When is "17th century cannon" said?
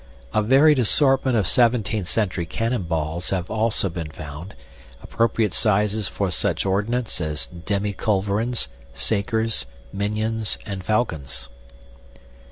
1.45-2.81